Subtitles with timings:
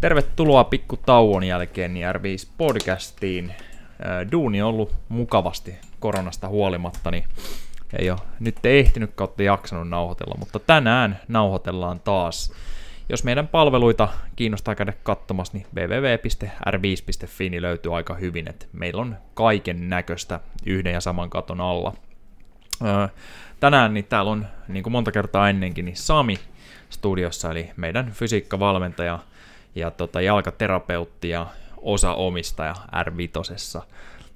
[0.00, 3.54] Tervetuloa pikku tauon jälkeen niin R5 podcastiin.
[4.32, 7.24] Duuni on ollut mukavasti koronasta huolimatta, niin
[7.98, 12.52] ei ole nyt ei ehtinyt kautta jaksanut nauhoitella, mutta tänään nauhoitellaan taas.
[13.08, 19.16] Jos meidän palveluita kiinnostaa käydä katsomassa, niin www.r5.fi niin löytyy aika hyvin, että meillä on
[19.34, 21.92] kaiken näköistä yhden ja saman katon alla.
[23.60, 26.38] Tänään niin täällä on, niin kuin monta kertaa ennenkin, niin Sami
[26.90, 29.18] studiossa, eli meidän fysiikkavalmentaja
[29.74, 33.82] ja tota, jalkaterapeutti ja osa omistaja R5.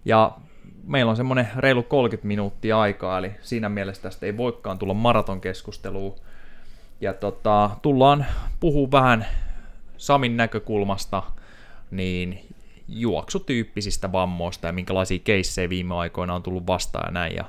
[0.05, 0.33] Ja
[0.87, 6.17] meillä on semmoinen reilu 30 minuuttia aikaa, eli siinä mielessä tästä ei voikaan tulla maratonkeskustelua.
[7.01, 8.27] Ja tota, tullaan
[8.61, 9.27] puhua vähän
[9.97, 11.23] Samin näkökulmasta,
[11.91, 12.47] niin
[12.89, 17.37] juoksutyyppisistä vammoista ja minkälaisia keissejä viime aikoina on tullut vastaan ja näin.
[17.37, 17.45] Ja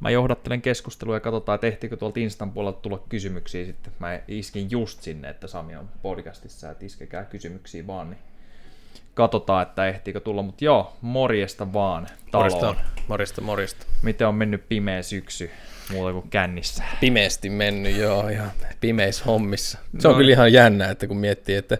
[0.00, 3.92] mä johdattelen keskustelua ja katsotaan, että ehtikö tuolta Instan puolelta tulla kysymyksiä sitten.
[3.98, 8.20] Mä iskin just sinne, että Sami on podcastissa, että iskekää kysymyksiä vaan, niin
[9.14, 10.42] katsotaan, että ehtiikö tulla.
[10.42, 12.52] Mutta joo, morjesta vaan taloon.
[12.52, 13.86] Morjesta, morjesta, morjesta.
[14.02, 15.50] Miten on mennyt pimeä syksy
[15.92, 16.84] muuta kuin kännissä?
[17.00, 19.78] Pimeästi mennyt, joo, ihan pimeissä hommissa.
[19.98, 20.18] Se on no.
[20.18, 21.78] kyllä ihan jännä, että kun miettii, että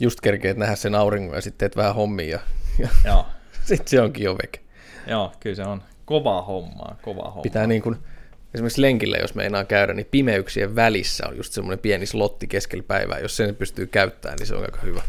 [0.00, 2.40] just kerkeet nähdä sen auringon ja sitten teet vähän hommia
[2.78, 3.24] ja, ja
[3.68, 4.60] sitten se onkin jo veke.
[5.06, 7.42] Joo, kyllä se on kovaa hommaa, kovaa hommaa.
[7.42, 7.96] Pitää niin kuin,
[8.54, 13.18] esimerkiksi lenkillä, jos meinaa käydä, niin pimeyksien välissä on just semmoinen pieni slotti keskellä päivää.
[13.18, 15.02] Jos sen pystyy käyttämään, niin se on aika hyvä.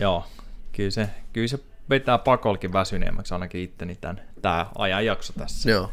[0.00, 0.24] Joo,
[0.72, 1.58] kyllä se, kyllä se
[1.90, 5.70] vetää pakolkin väsyneemmäksi ainakin itteni tämän, tämä ajan jakso tässä.
[5.70, 5.90] Joo.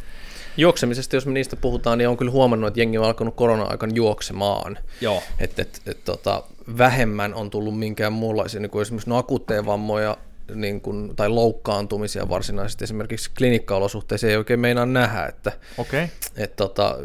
[0.58, 4.78] Juoksemisesta, jos me niistä puhutaan, niin on kyllä huomannut, että jengi on alkanut korona-aikana juoksemaan.
[5.02, 5.24] Joo.
[5.40, 6.44] Että et, et, tota,
[6.78, 10.18] vähemmän on tullut minkään muunlaisia, niin kuin esimerkiksi no akuutteja vammoja
[10.56, 16.08] niin kuin, tai loukkaantumisia varsinaisesti esimerkiksi klinikkaolosuhteissa ei oikein meinaa nähdä, että okay.
[16.38, 16.98] et, tota,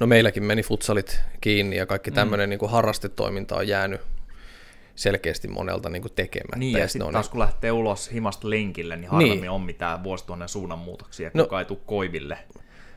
[0.00, 2.50] no meilläkin meni futsalit kiinni ja kaikki tämmöinen mm.
[2.50, 4.00] niin kuin harrastetoiminta on jäänyt
[4.94, 6.58] selkeästi monelta niin kuin tekemättä.
[6.58, 9.50] Niin, ja, ja sitten taas kun lähtee ulos himasta lenkille, niin harvemmin niin.
[9.50, 12.38] on mitään vuosituhannen suunnanmuutoksia, no, kuka ei tule koiville.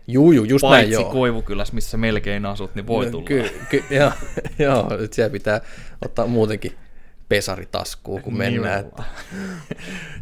[0.08, 1.12] Juu, juu, just Paitsi näin, joo.
[1.12, 3.26] Koivukylässä, missä melkein asut, niin voi no, tulla.
[3.26, 4.12] Ky, ky, joo,
[4.60, 5.62] joo, siellä pitää
[6.06, 6.78] ottaa muutenkin
[7.30, 8.80] pesaritaskuun, kun mennään.
[8.80, 9.04] Että...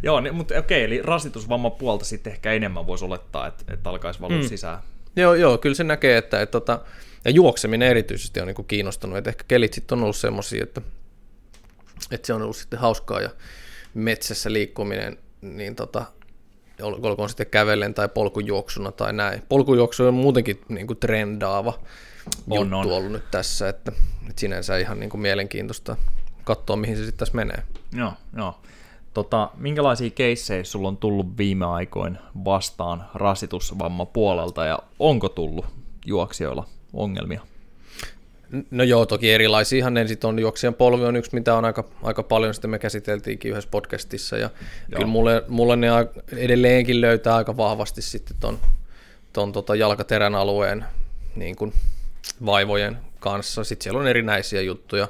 [0.03, 4.21] joo, niin, mutta okei, eli rasitusvamma puolta sitten ehkä enemmän voisi olettaa, että, että alkaisi
[4.21, 4.47] valua mm.
[4.47, 4.79] sisään.
[5.15, 6.79] Joo, joo, kyllä se näkee, että, että, että tota,
[7.25, 10.81] ja juokseminen erityisesti on niin kiinnostunut, että ehkä kelit sitten on ollut semmoisia, että
[12.11, 13.29] että se on ollut sitten hauskaa ja
[13.93, 16.05] metsässä liikkuminen, niin tota,
[16.81, 19.43] olkoon sitten kävellen tai polkujuoksuna tai näin.
[19.49, 21.79] Polkujuoksu on muutenkin niin kuin trendaava
[22.49, 22.91] on, juttu on.
[22.91, 23.91] ollut nyt tässä, että,
[24.21, 25.95] että sinänsä ihan niin kuin mielenkiintoista
[26.43, 27.63] katsoa, mihin se sitten tässä menee.
[27.97, 28.59] Joo, joo.
[29.13, 35.65] Tota, minkälaisia keissejä sulla on tullut viime aikoina vastaan rasitusvamma puolelta ja onko tullut
[36.05, 37.41] juoksijoilla ongelmia?
[38.71, 40.39] No joo, toki erilaisiahan ne sitten on.
[40.39, 44.37] Juoksijan polvi on yksi, mitä on aika, aika paljon, sitten me käsiteltiinkin yhdessä podcastissa.
[44.37, 44.97] Ja joo.
[44.97, 45.87] kyllä mulle, mulle ne
[46.37, 48.59] edelleenkin löytää aika vahvasti sitten ton,
[49.33, 50.85] ton tota jalkaterän alueen
[51.35, 51.73] niin kuin
[52.45, 53.63] vaivojen kanssa.
[53.63, 55.07] Sitten siellä on erinäisiä juttuja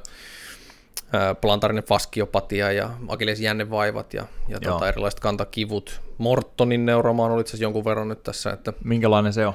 [1.42, 6.02] plantarinen faskiopatia ja akillesjännevaivat ja, ja tota erilaiset kantakivut.
[6.18, 8.52] Mortonin neuromaan oli itse jonkun verran nyt tässä.
[8.52, 9.54] Että, Minkälainen se on?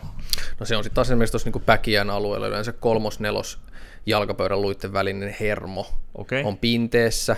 [0.61, 3.59] No se on sitten taas esimerkiksi tuossa niin päkiän alueella yleensä kolmos, nelos
[4.07, 6.43] jalkapöydän luitten välinen hermo okay.
[6.45, 7.37] on pinteessä,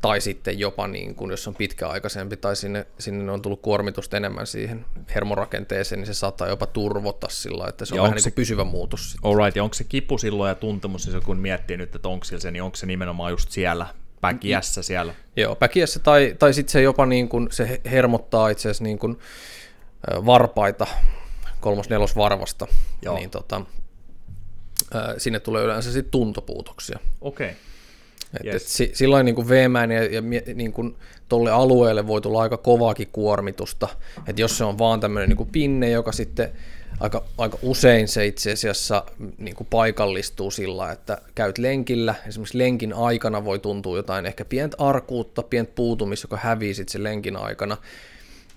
[0.00, 4.46] tai sitten jopa niin kuin, jos on pitkäaikaisempi tai sinne, sinne on tullut kuormitusta enemmän
[4.46, 4.84] siihen
[5.14, 8.64] hermorakenteeseen, niin se saattaa jopa turvota sillä, että se on ja vähän niin se, pysyvä
[8.64, 9.10] muutos.
[9.10, 9.30] Sitten.
[9.30, 12.50] Alright, ja onko se kipu silloin ja tuntemus, siis kun miettii nyt, että onko se,
[12.50, 13.86] niin onko se nimenomaan just siellä
[14.20, 15.14] päkiässä siellä?
[15.36, 19.18] Joo, päkiässä tai, tai sitten se jopa niin kuin, se hermottaa itse asiassa niin kuin,
[20.26, 20.86] varpaita
[21.60, 22.66] kolmos-nelos varvasta,
[23.02, 23.14] Joo.
[23.14, 23.60] niin tota,
[25.18, 26.98] sinne tulee yleensä sitten tuntopuutoksia.
[27.20, 27.46] Okei.
[27.46, 27.69] Okay.
[28.34, 28.62] Et, yes.
[28.62, 30.22] et si, silloin niin veemään ja, ja
[30.54, 30.96] niin kuin
[31.28, 33.88] tolle alueelle voi tulla aika kovaakin kuormitusta,
[34.26, 36.52] että jos se on vaan tämmöinen niin pinne, joka sitten
[37.00, 39.04] aika, aika usein se itse asiassa
[39.38, 44.76] niin kuin paikallistuu sillä, että käyt lenkillä, esimerkiksi lenkin aikana voi tuntua jotain ehkä pientä
[44.80, 47.76] arkuutta, pientä puutumista, joka hävii sitten sen lenkin aikana,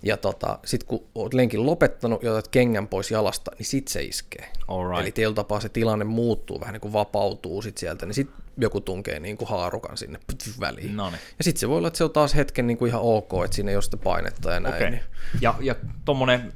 [0.03, 4.03] ja tota, sitten kun olet lenkin lopettanut ja otat kengän pois jalasta, niin sit se
[4.03, 4.49] iskee.
[4.67, 5.01] Alright.
[5.01, 8.81] Eli tietyllä tapaa se tilanne muuttuu, vähän niin kuin vapautuu sit sieltä, niin sitten joku
[8.81, 10.19] tunkee niin kuin haarukan sinne
[10.59, 10.97] väliin.
[10.97, 11.19] Noniin.
[11.37, 13.55] Ja sitten se voi olla, että se on taas hetken niin kuin ihan ok, että
[13.55, 14.75] siinä ei ole sitä painetta ja näin.
[14.75, 14.89] Okay.
[14.89, 15.03] Niin.
[15.41, 16.51] Ja, ja tuommoinen,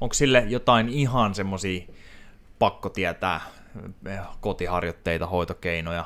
[0.00, 1.82] onko sille jotain ihan semmoisia
[2.58, 3.40] pakko tietää
[4.06, 6.04] eh, kotiharjoitteita, hoitokeinoja,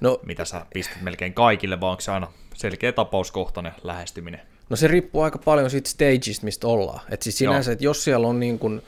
[0.00, 4.40] no, mitä sä pistät melkein kaikille, vai onko se aina selkeä tapauskohtainen lähestyminen?
[4.70, 7.00] No se riippuu aika paljon siitä stagesta, mistä ollaan.
[7.10, 8.82] Et siis sinänsä, että jos siellä on niin kun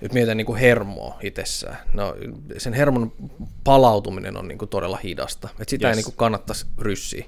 [0.00, 2.14] nyt mietitään niin kuin hermoa itsessään, no,
[2.58, 3.12] sen hermon
[3.64, 5.92] palautuminen on niin kuin todella hidasta, että sitä yes.
[5.92, 7.24] ei niin kuin kannattaisi ryssiä.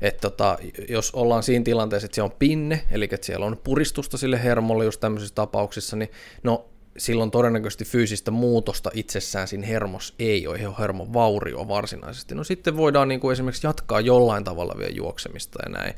[0.00, 0.58] Et tota,
[0.88, 4.84] jos ollaan siinä tilanteessa, että se on pinne, eli että siellä on puristusta sille hermolle
[4.84, 6.10] just tämmöisissä tapauksissa, niin
[6.42, 6.68] no
[6.98, 12.34] silloin todennäköisesti fyysistä muutosta itsessään siinä hermos ei ole, hermon vaurio varsinaisesti.
[12.34, 15.94] No sitten voidaan niin kuin esimerkiksi jatkaa jollain tavalla vielä juoksemista ja näin.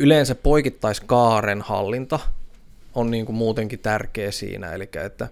[0.00, 2.18] Yleensä poikittaiskaaren hallinta
[2.94, 5.28] on niin kuin muutenkin tärkeä siinä, eli että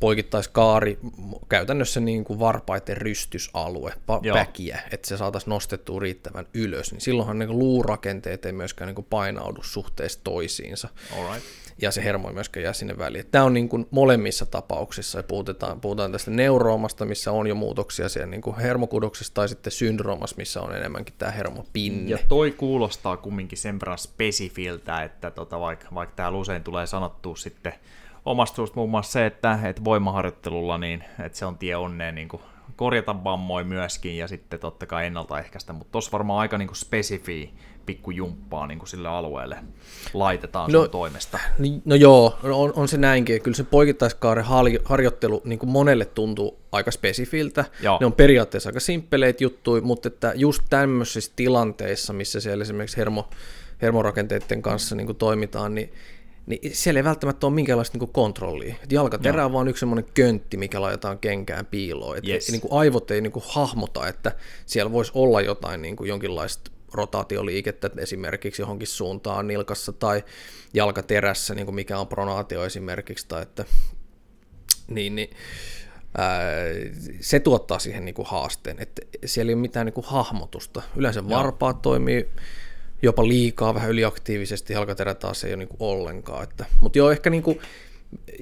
[0.00, 0.98] poikittaiskaari,
[1.48, 3.92] käytännössä niin kuin varpaiden rystysalue,
[4.32, 9.06] päkiä, että se saataisiin nostettua riittävän ylös, niin silloinhan niin luurakenteet ei myöskään niin kuin
[9.10, 10.88] painaudu suhteessa toisiinsa.
[11.18, 11.46] Alright.
[11.82, 13.26] Ja se hermo ei myöskään jää sinne väliin.
[13.30, 18.08] Tämä on niin kuin molemmissa tapauksissa, ja puhutaan, puhutaan tästä neuroomasta, missä on jo muutoksia
[18.08, 22.10] siellä niin kuin hermokudoksessa, tai sitten syndroomassa, missä on enemmänkin tämä hermopinne.
[22.10, 27.36] Ja toi kuulostaa kumminkin sen verran spesifiltä, että tota, vaikka, vaikka täällä usein tulee sanottua
[27.36, 27.74] sitten
[28.24, 32.28] omasta suusta muun muassa se, että, että voimaharjoittelulla niin, että se on tie onneen niin
[32.28, 32.42] kuin
[32.76, 37.54] korjata vammoja myöskin ja sitten totta kai ennaltaehkäistä, mutta tuossa varmaan aika niin kuin spesifi
[37.86, 39.56] pikkujumppaa niin kuin sille alueelle
[40.14, 41.38] laitetaan no, sun toimesta.
[41.84, 43.42] No joo, on, on se näinkin.
[43.42, 44.44] Kyllä se poikittaiskaaren
[44.84, 47.64] harjoittelu niin kuin monelle tuntuu aika spesifiltä.
[47.82, 47.98] Joo.
[48.00, 53.28] Ne on periaatteessa aika simppeleitä juttuja, mutta että just tämmöisissä tilanteissa, missä siellä esimerkiksi hermo,
[53.82, 55.92] hermorakenteiden kanssa niin kuin toimitaan, niin
[56.46, 58.74] niin siellä ei välttämättä ole minkäänlaista niin kontrollia.
[58.82, 59.46] Et jalkaterä no.
[59.46, 62.18] on vaan yksi semmoinen köntti, mikä laitetaan kenkään piiloon.
[62.18, 62.50] Et yes.
[62.50, 64.32] niin kuin aivot ei niin kuin hahmota, että
[64.66, 70.24] siellä voisi olla jotain niin kuin jonkinlaista rotaatioliikettä esimerkiksi johonkin suuntaan nilkassa tai
[70.74, 73.64] jalkaterässä, niin kuin mikä on pronaatio esimerkiksi, tai että,
[74.88, 75.30] niin, niin,
[76.18, 76.44] ää,
[77.20, 80.82] se tuottaa siihen niin kuin haasteen, että siellä ei ole mitään niin kuin hahmotusta.
[80.96, 82.28] Yleensä varpaat toimii
[83.02, 86.42] jopa liikaa, vähän yliaktiivisesti, jalkaterä taas ei ole niin kuin ollenkaan.
[86.42, 87.60] Että, mutta joo, ehkä niin kuin,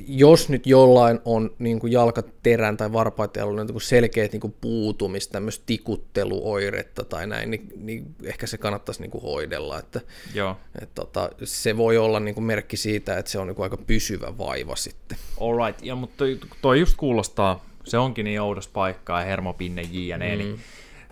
[0.08, 5.32] jos nyt jollain on niin kuin jalkaterän tai varpaiden alueella niin selkeät niin kuin puutumista,
[5.32, 9.78] tämmöistä tikutteluoiretta tai näin, niin, niin ehkä se kannattaisi niin kuin hoidella.
[9.78, 10.00] Että,
[10.34, 10.56] Joo.
[10.82, 13.76] Et, tota, se voi olla niin kuin merkki siitä, että se on niin kuin aika
[13.76, 15.18] pysyvä vaiva sitten.
[15.40, 20.32] Alright, ja, mutta toi, toi just kuulostaa, se onkin niin oudos paikka ja hermopinne jne,
[20.32, 20.38] mm.
[20.38, 20.60] niin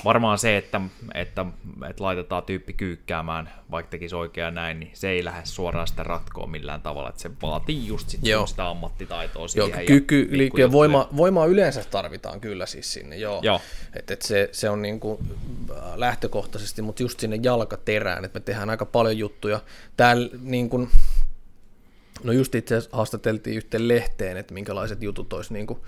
[0.05, 0.81] varmaan se, että,
[1.15, 1.47] että,
[1.91, 6.47] että laitetaan tyyppi kyykkäämään, vaikka tekisi oikein näin, niin se ei lähde suoraan sitä ratkoa
[6.47, 9.71] millään tavalla, että se vaatii just sit sitä ammattitaitoa siihen.
[9.71, 13.41] Joo, kyky, liikkeen voima, voimaa yleensä tarvitaan kyllä siis sinne, joo.
[13.43, 13.61] joo.
[13.95, 15.19] Et, et se, se on niin kuin
[15.71, 19.61] äh, lähtökohtaisesti, mutta just sinne jalkaterään, että me tehdään aika paljon juttuja.
[19.97, 20.89] Täällä niin kuin,
[22.25, 25.79] No just itse asiassa haastateltiin yhteen lehteen, että minkälaiset jutut olisi niin kuin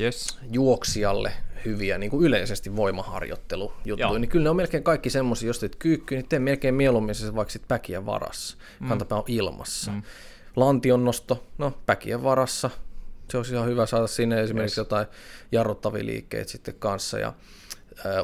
[0.00, 0.38] yes.
[0.50, 1.32] juoksijalle
[1.64, 6.14] hyviä niin kuin yleisesti voimaharjoittelujuttuja, niin kyllä ne on melkein kaikki semmoisia, jos teet kyykky,
[6.14, 8.88] niin tee melkein mieluummin se vaikka sit päkiä varassa, mm.
[8.88, 9.90] kantapää on ilmassa.
[9.90, 10.02] Mm.
[10.56, 12.70] Lantionnosto, no päkiä varassa,
[13.30, 14.86] se olisi ihan hyvä saada sinne esimerkiksi yes.
[14.86, 15.06] jotain
[15.52, 17.32] jarruttavia liikkeitä sitten kanssa, ja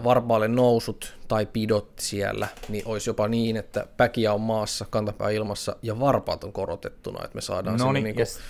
[0.04, 5.76] varpaalle nousut tai pidot siellä, niin olisi jopa niin, että päkiä on maassa, kantapää ilmassa
[5.82, 8.40] ja varpaat on korotettuna, että me saadaan no niin, niin kuin, yes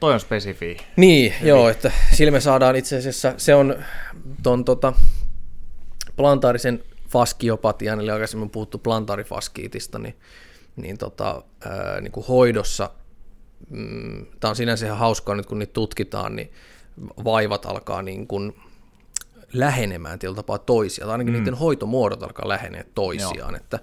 [0.00, 0.76] Toi on spesifi.
[0.96, 1.48] Niin, Hyvin.
[1.48, 3.84] joo, että sillä me saadaan itse asiassa, se on
[4.42, 4.92] ton tota,
[6.16, 10.16] plantaarisen faskiopatian, eli aikaisemmin puhuttu plantaarifaskiitista, niin,
[10.76, 12.90] niin, tota, ää, niin kuin hoidossa,
[13.70, 16.52] mm, tämä on sinänsä ihan hauskaa nyt kun niitä tutkitaan, niin
[17.24, 18.54] vaivat alkaa niin kuin
[19.52, 21.38] lähenemään tietyllä tapaa toisia, tai ainakin mm.
[21.38, 23.78] niiden hoitomuodot alkaa lähenee toisiaan, että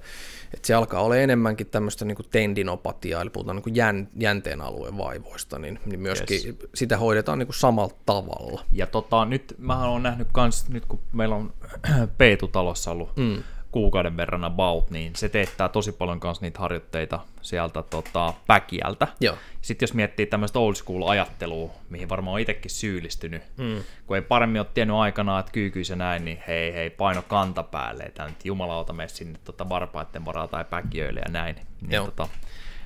[0.54, 4.62] että se alkaa olla enemmänkin tämmöistä niin kuin tendinopatiaa, eli puhutaan niin kuin jän, jänteen
[4.62, 6.56] alueen vaivoista, niin, niin myöskin yes.
[6.76, 8.62] sitä hoidetaan niin kuin samalla tavalla.
[8.72, 11.54] Ja tota, nyt mä olen nähnyt kans, nyt kun meillä on
[12.18, 17.84] Peetu-talossa ollut mm kuukauden verran about, niin se teettää tosi paljon kanssa niitä harjoitteita sieltä
[17.84, 19.08] tota, päkiältä.
[19.20, 19.36] Joo.
[19.62, 23.84] Sitten jos miettii tämmöistä old school ajattelua, mihin varmaan on itsekin syyllistynyt, mm.
[24.08, 27.64] kun ei paremmin ole tiennyt aikanaan, että kyykyys ja näin, niin hei hei, paino kanta
[27.64, 31.56] päälle, että nyt jumalauta mene sinne tota, varpaiden varaa tai päkiöille ja näin.
[31.56, 32.06] Niin, Joo.
[32.06, 32.28] Tota,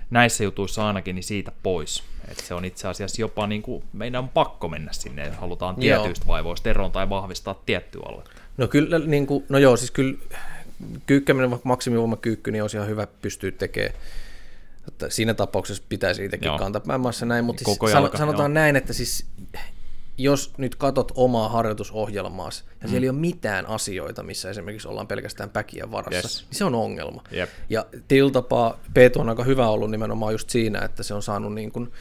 [0.09, 2.03] näissä jutuissa ainakin niin siitä pois.
[2.27, 5.75] Et se on itse asiassa jopa niin kuin, meidän on pakko mennä sinne, jos halutaan
[5.75, 6.33] tietyistä joo.
[6.33, 8.31] vaivoista eroon tai vahvistaa tiettyä aluetta.
[8.57, 10.17] No kyllä, niin kuin, no joo, siis kyllä
[11.05, 13.93] kyykkäminen, vaikka maksimivoimakyykky, niin olisi ihan hyvä pystyä tekemään.
[14.87, 16.57] Että siinä tapauksessa pitäisi itsekin Joo.
[16.57, 18.53] kantaa päämässä näin, mutta siis jalka, sanotaan joo.
[18.53, 19.25] näin, että siis
[20.17, 22.89] jos nyt katot omaa harjoitusohjelmaasi ja mm.
[22.89, 26.45] siellä ei ole mitään asioita, missä esimerkiksi ollaan pelkästään päkiä varassa, yes.
[26.49, 27.23] niin se on ongelma.
[27.35, 27.49] Yep.
[27.69, 31.53] Ja tietyllä tapaa Peetu on aika hyvä ollut nimenomaan just siinä, että se on saanut
[31.53, 31.91] niin kuin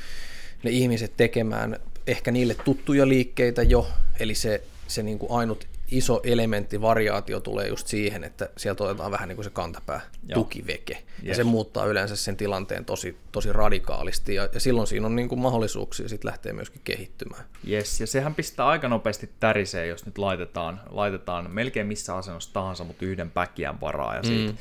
[0.62, 3.88] ne ihmiset tekemään ehkä niille tuttuja liikkeitä jo,
[4.20, 9.10] eli se, se niin kuin ainut iso elementti, variaatio tulee just siihen, että sieltä otetaan
[9.10, 10.34] vähän niin kuin se kantapää Joo.
[10.34, 10.94] tukiveke.
[10.94, 11.04] Yes.
[11.22, 15.28] Ja se muuttaa yleensä sen tilanteen tosi, tosi radikaalisti, ja, ja silloin siinä on niin
[15.28, 17.44] kuin mahdollisuuksia sitten lähteä myöskin kehittymään.
[17.68, 22.84] Yes, ja sehän pistää aika nopeasti täriseen, jos nyt laitetaan, laitetaan melkein missä asennossa tahansa,
[22.84, 24.58] mutta yhden päkiän varaa, ja siitä, mm.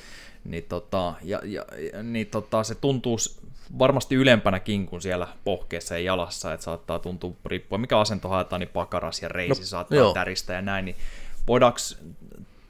[0.51, 1.65] niin, tota, ja, ja,
[2.03, 3.17] niin tota, se tuntuu
[3.79, 8.69] varmasti ylempänäkin kuin siellä pohkeessa ja jalassa, että saattaa tuntua riippua, mikä asento haetaan, niin
[8.69, 10.13] pakaras ja reisi no, saattaa joo.
[10.13, 10.95] täristä ja näin, niin
[11.47, 11.79] voidaanko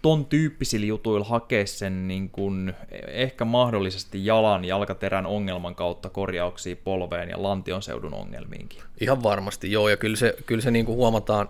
[0.02, 2.74] ton tyyppisillä jutuilla hakea sen niin kuin
[3.08, 8.82] ehkä mahdollisesti jalan, jalkaterän ongelman kautta korjauksia polveen ja lantion seudun ongelmiinkin?
[9.02, 11.50] Ihan varmasti, joo, ja kyllä se, kyllä se niin kuin huomataan,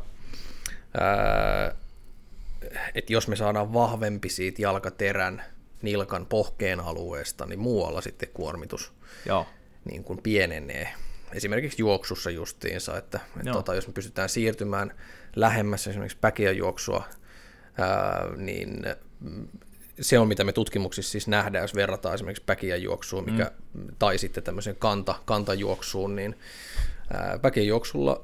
[2.96, 5.44] että jos me saadaan vahvempi siitä jalkaterän
[5.82, 8.92] nilkan pohkeen alueesta, niin muualla sitten kuormitus
[9.26, 9.48] Joo.
[9.86, 10.94] Niin kuin pienenee.
[11.34, 14.94] Esimerkiksi juoksussa justiinsa, että, että tota, jos me pystytään siirtymään
[15.36, 17.04] lähemmäs esimerkiksi päkiä juoksua,
[17.78, 18.84] ää, niin
[20.02, 23.88] se on, mitä me tutkimuksissa siis nähdään, jos verrataan esimerkiksi päkiä juoksuun, mikä, mm.
[24.00, 26.36] tai sitten tämmöisen kanta, kantajuoksuun, niin
[27.42, 28.24] päkiä juoksulla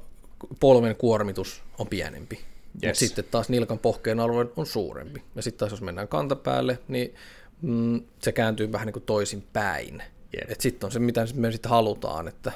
[0.60, 2.34] polven kuormitus on pienempi.
[2.34, 2.44] Yes.
[2.82, 5.22] Mutta sitten taas nilkan pohkeen alue on suurempi.
[5.34, 7.14] Ja sitten taas jos mennään kantapäälle, niin
[7.62, 10.02] mm, se kääntyy vähän niin kuin toisin päin.
[10.48, 12.28] Että sitten on se, mitä me sitten halutaan.
[12.28, 12.52] Että,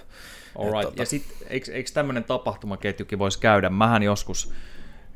[0.58, 0.76] Alright.
[0.76, 1.02] Että, tota...
[1.02, 3.70] Ja sitten eikö, eikö tämmöinen tapahtumaketjukin voisi käydä?
[3.70, 4.52] Mähän joskus,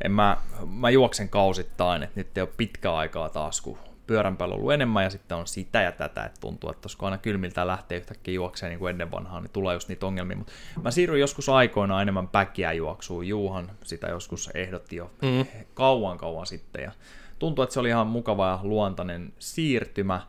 [0.04, 0.36] en mä,
[0.66, 5.04] mä juoksen kausittain, että nyt ei ole pitkä aikaa taas, kun pyörän päällä ollut enemmän
[5.04, 8.70] ja sitten on sitä ja tätä, että tuntuu, että kun aina kylmiltä lähtee yhtäkkiä juokseen
[8.70, 10.36] niin kuin ennen vanhaa, niin tulee just niitä ongelmia.
[10.36, 13.28] Mutta mä siirryin joskus aikoinaan enemmän päkiä juoksuun.
[13.28, 15.46] Juuhan sitä joskus ehdotti jo mm.
[15.74, 16.92] kauan kauan sitten ja
[17.38, 20.20] tuntuu, että se oli ihan mukava ja luontainen siirtymä,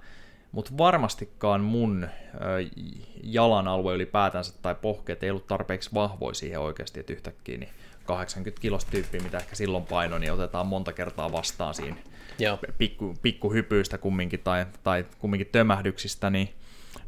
[0.51, 2.07] mutta varmastikaan mun
[3.23, 7.69] jalan alue ylipäätänsä tai pohkeet ei ollut tarpeeksi vahvoja siihen oikeasti, että yhtäkkiä niin
[8.05, 11.95] 80 kilosta tyyppiä, mitä ehkä silloin paino, niin otetaan monta kertaa vastaan siinä
[12.39, 12.59] Joo.
[12.77, 16.49] Pikku, pikkuhypyistä kumminkin tai, tai kumminkin tömähdyksistä, niin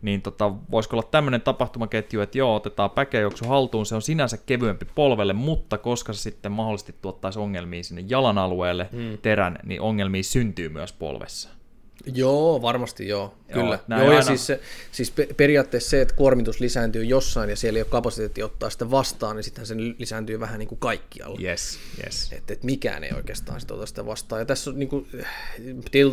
[0.02, 4.86] niin tota, voisiko olla tämmöinen tapahtumaketju, että joo, otetaan päkejuoksu haltuun, se on sinänsä kevyempi
[4.96, 9.18] polvelle, mutta koska se sitten mahdollisesti tuottaisi ongelmia sinne jalan alueelle hmm.
[9.22, 11.57] terän, niin ongelmia syntyy myös polvessa.
[12.06, 13.80] Joo, varmasti joo, kyllä.
[13.88, 14.60] Joo, joo ja siis, se,
[14.92, 19.36] siis periaatteessa se, että kuormitus lisääntyy jossain ja siellä ei ole kapasiteetti ottaa sitä vastaan,
[19.36, 21.40] niin sittenhän se lisääntyy vähän niin kuin kaikkialla.
[21.42, 22.34] Yes, yes.
[22.34, 24.42] Että et mikään ei oikeastaan sitä ota sitä vastaan.
[24.42, 25.08] Ja tässä on niin kuin,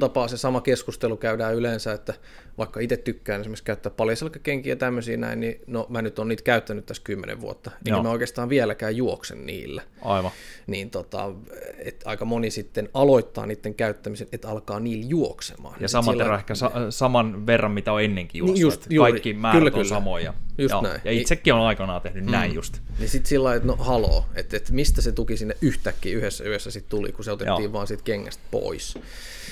[0.00, 2.14] tapaa se sama keskustelu käydään yleensä, että
[2.58, 6.42] vaikka itse tykkään esimerkiksi käyttää paljaselkäkenkiä ja tämmöisiä näin, niin no mä nyt on niitä
[6.42, 9.82] käyttänyt tässä kymmenen vuotta, niin mä oikeastaan vieläkään juoksen niillä.
[10.02, 10.30] Aivan.
[10.66, 11.32] Niin tota,
[11.78, 15.73] et aika moni sitten aloittaa niiden käyttämisen, että alkaa niillä juoksemaan.
[15.80, 16.34] Ja sillä...
[16.34, 18.54] ehkä sa- saman verran, mitä on ennenkin juossut.
[18.54, 19.84] Niin just, juuri, Kaikki määrät kyllä, on kyllä.
[19.84, 20.34] samoja.
[20.58, 21.00] Just ja, näin.
[21.04, 22.30] ja itsekin on aikanaan tehnyt mm.
[22.30, 22.80] näin just.
[22.99, 26.44] Niin sitten sillä lailla, että no haloo, että, että mistä se tuki sinne yhtäkkiä yhdessä
[26.44, 27.73] yössä sitten tuli, kun se otettiin Joo.
[27.73, 28.99] vaan siitä kengästä pois.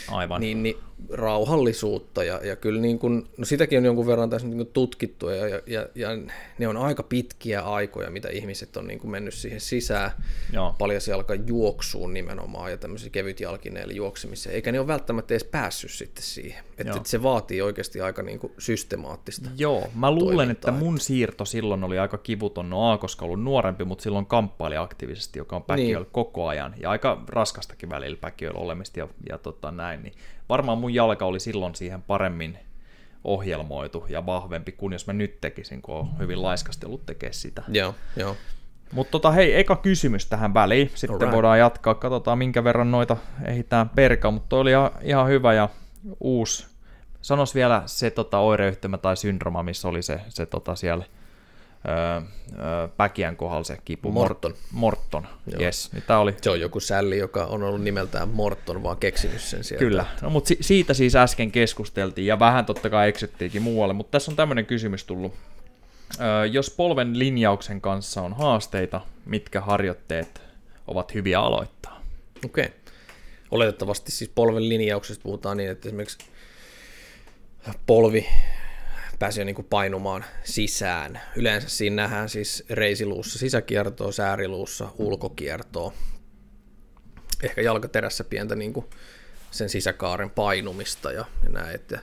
[0.09, 0.41] Aivan.
[0.41, 0.77] Niin, niin
[1.11, 5.29] rauhallisuutta ja, ja kyllä niin kuin, no sitäkin on jonkun verran tässä niin kuin tutkittu
[5.29, 6.09] ja, ja, ja, ja
[6.59, 10.11] ne on aika pitkiä aikoja, mitä ihmiset on niin kuin mennyt siihen sisään
[10.53, 10.77] Joo.
[11.09, 16.25] jalka juoksuun nimenomaan ja tämmöisiä kevyt jalkineille juoksemiseen, eikä ne ole välttämättä edes päässyt sitten
[16.25, 20.71] siihen, että, että se vaatii oikeasti aika niin kuin systemaattista Joo, mä luulen, toimintaa.
[20.71, 24.77] että mun siirto silloin oli aika kivuton, no A, koska ollut nuorempi, mutta silloin kamppaili
[24.77, 26.13] aktiivisesti, joka on päkiöllä niin.
[26.13, 30.15] koko ajan ja aika raskastakin välillä päkiöllä olemista ja, ja tota näin, niin
[30.49, 32.59] varmaan mun jalka oli silloin siihen paremmin
[33.25, 37.63] ohjelmoitu ja vahvempi kuin jos mä nyt tekisin, kun on hyvin laiskasti ollut tekemään sitä.
[37.69, 38.37] Joo, joo.
[38.93, 40.91] Mutta tota, hei, eka kysymys tähän väliin.
[40.95, 41.35] Sitten Alright.
[41.35, 44.71] voidaan jatkaa, katsotaan minkä verran noita ehditään perkaa, mutta toi oli
[45.03, 45.69] ihan hyvä ja
[46.21, 46.72] uusi.
[47.23, 51.05] Sanos vielä se tota, oireyhtymä tai syndroma, missä oli se, se tota, siellä–
[52.97, 54.13] Päkiän kohdalla se kipu.
[54.13, 54.55] Morton.
[54.73, 55.27] Morton,
[55.61, 55.93] yes.
[55.93, 56.35] Niin tää oli...
[56.43, 59.85] Se on joku sälli, joka on ollut nimeltään Morton, vaan keksinyt sen sieltä.
[59.85, 64.11] Kyllä, no, mutta si- siitä siis äsken keskusteltiin ja vähän totta kai eksyttiinkin muualle, mutta
[64.11, 65.35] tässä on tämmöinen kysymys tullut.
[66.21, 70.43] Ö, jos polven linjauksen kanssa on haasteita, mitkä harjoitteet
[70.87, 72.01] ovat hyviä aloittaa?
[72.45, 72.65] Okei.
[72.65, 72.77] Okay.
[73.51, 76.19] Oletettavasti siis polven linjauksesta puhutaan niin, että esimerkiksi
[77.87, 78.29] polvi
[79.19, 81.21] pääsee niin kuin painumaan sisään.
[81.37, 85.93] Yleensä siinä nähdään siis reisiluussa sisäkiertoa, sääriluussa ulkokiertoa.
[87.43, 88.87] Ehkä jalkaterässä pientä niin kuin
[89.51, 91.99] sen sisäkaaren painumista ja, ja näin, että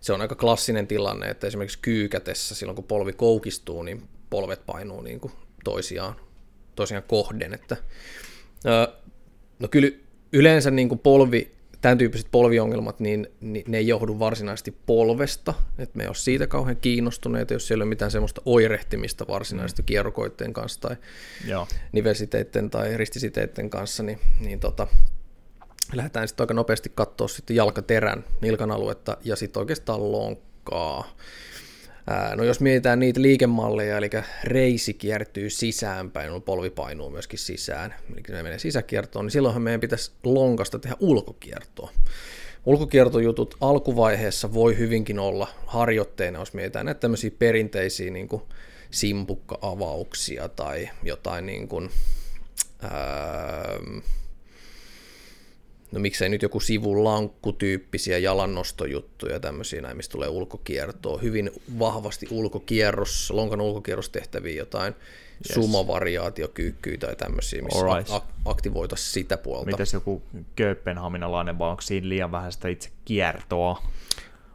[0.00, 5.00] se on aika klassinen tilanne, että esimerkiksi kyykätessä silloin kun polvi koukistuu, niin polvet painuu
[5.00, 5.32] niin kuin
[5.64, 6.16] toisiaan,
[6.74, 7.54] toisiaan kohden.
[7.54, 7.76] Että,
[9.58, 9.88] no kyllä
[10.32, 11.53] yleensä niin kuin polvi
[11.84, 16.46] tämän tyyppiset polviongelmat, niin, niin ne ei johdu varsinaisesti polvesta, että me ei ole siitä
[16.46, 19.86] kauhean kiinnostuneita, jos siellä ei ole mitään semmoista oirehtimista varsinaisesti mm.
[19.86, 20.96] kierrokoitteen kanssa tai
[21.46, 21.68] Joo.
[21.92, 24.86] nivelsiteiden tai ristisiteiden kanssa, niin, niin tota,
[25.92, 31.16] lähdetään sitten aika nopeasti katsoa sitten jalkaterän, nilkan aluetta ja sitten oikeastaan lonkkaa.
[32.36, 34.10] No jos mietitään niitä liikemalleja, eli
[34.44, 39.80] reisi kiertyy sisäänpäin, on polvi painuu myöskin sisään, eli se menee sisäkiertoon, niin silloinhan meidän
[39.80, 41.90] pitäisi lonkasta tehdä ulkokiertoa.
[42.66, 48.42] Ulkokiertojutut alkuvaiheessa voi hyvinkin olla harjoitteena, jos mietitään näitä tämmöisiä perinteisiä niin kuin
[48.90, 51.90] simpukka-avauksia tai jotain niin kuin,
[52.82, 52.90] ää,
[55.94, 63.60] no miksei nyt joku sivulankku-tyyppisiä jalannostojuttuja, tämmöisiä näin, mistä tulee ulkokiertoa, hyvin vahvasti ulkokierros, lonkan
[63.60, 65.54] ulkokierrostehtäviä jotain, yes.
[65.54, 68.10] sumovariaatiokyykkyjä tai tämmöisiä, missä right.
[68.10, 69.66] ak- aktivoitaisiin sitä puolta.
[69.66, 70.22] Mitäs joku
[70.56, 73.70] kööpenhaminalainen, vai onko siinä liian vähän sitä itse kiertoa?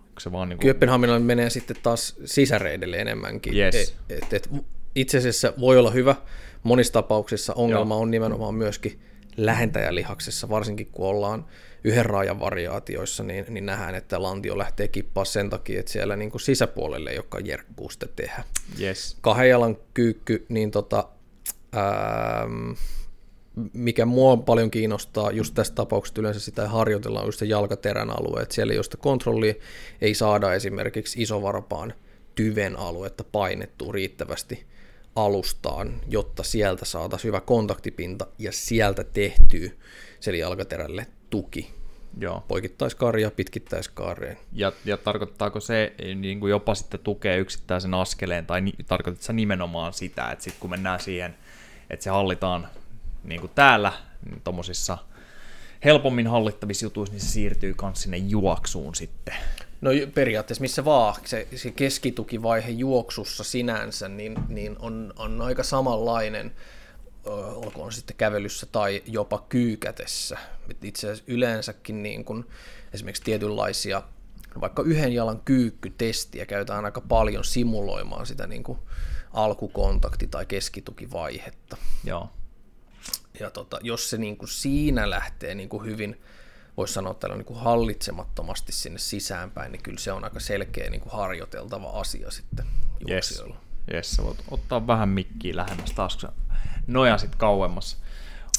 [0.08, 1.24] Onko se vaan niin kuin...
[1.24, 3.58] Menee sitten taas sisäreidelle enemmänkin.
[3.58, 3.76] Yes.
[3.76, 4.50] Et, et, et,
[4.96, 6.16] itse asiassa voi olla hyvä,
[6.64, 8.02] monissa tapauksissa ongelma Joo.
[8.02, 9.00] on nimenomaan myöskin
[9.46, 11.46] lähentäjälihaksessa, varsinkin kun ollaan
[11.84, 16.32] yhden raajan variaatioissa, niin, niin nähdään, että lantio lähtee kippaa sen takia, että siellä niin
[16.32, 18.44] kuin sisäpuolelle ei olekaan jerkkuu sitä tehdä.
[18.80, 19.18] Yes.
[19.22, 21.08] Kahden jalan kyykky, niin tota,
[21.78, 22.72] ähm,
[23.74, 28.56] mikä mua paljon kiinnostaa just tässä tapauksessa yleensä sitä harjoitellaan just se jalkaterän alue, että
[28.56, 29.54] siellä josta kontrollia
[30.02, 31.94] ei saada esimerkiksi isovarpaan
[32.36, 34.66] tyven aluetta painettua riittävästi
[35.26, 39.80] alustaan, jotta sieltä saataisiin hyvä kontaktipinta ja sieltä tehtyy
[40.20, 41.74] seli jalkaterälle tuki.
[42.20, 42.44] Joo.
[42.48, 44.38] Poikittaiskaari pitkittäiskaareen.
[44.54, 49.34] Ja, ja tarkoittaako se niin kuin jopa sitten tukea yksittäisen askeleen, tai ni, tarkoitatko se
[49.34, 51.36] nimenomaan sitä, että sitten kun mennään siihen,
[51.90, 52.68] että se hallitaan
[53.24, 53.94] niin kuin täällä
[54.26, 54.98] niin tuommoisissa
[55.84, 59.36] helpommin hallittavissa jutuissa, niin se siirtyy myös sinne juoksuun sitten.
[59.82, 66.56] No periaatteessa missä vaan, se, se keskitukivaihe juoksussa sinänsä, niin, niin on, on aika samanlainen,
[67.56, 70.38] olkoon sitten kävelyssä tai jopa kyykätessä.
[70.84, 72.48] Itse asiassa yleensäkin niin kun,
[72.94, 74.04] esimerkiksi tietynlaisia,
[74.62, 78.80] vaikka yhden jalan kyykkytestiä käytetään aika paljon simuloimaan sitä niin kuin
[79.34, 81.78] alkukontakti- tai keskitukivaihetta.
[82.04, 82.30] Joo.
[83.40, 86.22] Ja tota, jos se niin kuin siinä lähtee niin kuin hyvin
[86.80, 91.02] voisi sanoa tällä niin kuin hallitsemattomasti sinne sisäänpäin, niin kyllä se on aika selkeä niin
[91.02, 92.66] kuin harjoiteltava asia sitten
[93.08, 93.56] juoksijoilla.
[93.56, 96.32] Yes, yes sä voit ottaa vähän mikkiä lähemmäs taas, kun sä
[96.88, 97.98] nojasit kauemmas.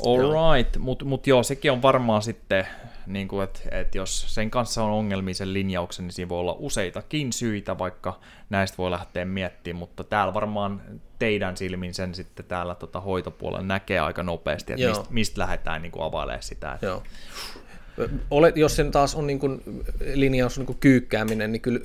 [0.06, 2.66] All right, mutta mut joo, sekin on varmaan sitten,
[3.06, 7.32] niin että et jos sen kanssa on ongelmia sen linjauksen, niin siinä voi olla useitakin
[7.32, 10.82] syitä, vaikka näistä voi lähteä miettimään, mutta täällä varmaan
[11.18, 15.92] teidän silmin sen sitten täällä tota hoitopuolella näkee aika nopeasti, että mistä, mistä lähdetään niin
[16.00, 16.72] availemaan sitä.
[16.72, 16.86] Että...
[16.86, 17.02] Joo.
[18.30, 19.62] Olet, jos sen taas on niin kuin,
[20.14, 21.80] linjaus niin kuin kyykkääminen, niin kyllä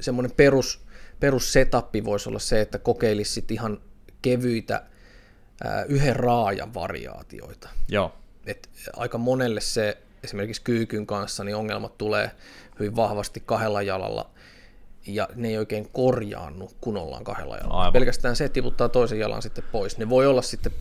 [0.00, 0.80] semmoinen perus,
[1.20, 3.80] perussetappi voisi olla se, että kokeilisit ihan
[4.22, 4.82] kevyitä
[5.64, 7.68] ää, yhden raajan variaatioita.
[7.88, 8.12] Joo.
[8.46, 12.30] Et aika monelle se esimerkiksi kyykyn kanssa niin ongelmat tulee
[12.78, 14.30] hyvin vahvasti kahdella jalalla
[15.06, 17.80] ja ne ei oikein korjaannu, kun ollaan kahdella jalalla.
[17.80, 17.92] Aivan.
[17.92, 19.98] Pelkästään se tiputtaa toisen jalan sitten pois.
[19.98, 20.72] Ne voi olla sitten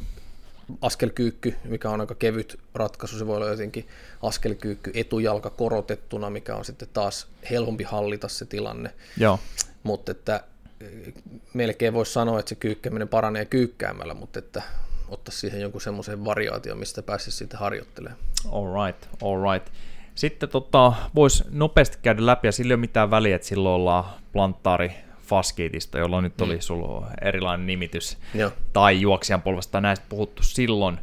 [0.82, 3.88] askelkyykky, mikä on aika kevyt ratkaisu, se voi olla jotenkin
[4.22, 8.94] askelkyykky etujalka korotettuna, mikä on sitten taas helpompi hallita se tilanne.
[9.18, 9.40] Joo.
[9.84, 10.44] Mutta että
[10.82, 11.14] eh,
[11.54, 14.62] melkein voisi sanoa, että se kyykkäminen paranee kyykkäämällä, mutta että
[15.08, 18.20] ottaa siihen jonkun semmoisen variaation, mistä pääsisi sitten harjoittelemaan.
[18.52, 19.74] All right, all right.
[20.16, 24.06] Sitten tota, voisi nopeasti käydä läpi, ja sillä ei ole mitään väliä, että silloin ollaan
[24.34, 24.92] plantaari
[25.32, 26.62] Faskitista, jolla nyt oli mm.
[26.62, 28.52] sulla erilainen nimitys, Joo.
[28.74, 31.00] tai juoksijan polvesta, näistä puhuttu silloin,